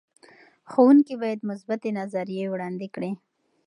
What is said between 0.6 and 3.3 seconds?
ښوونکي باید مثبتې نظریې وړاندې کړي.